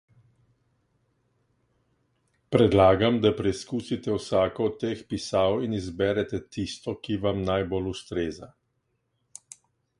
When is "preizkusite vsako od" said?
3.43-4.79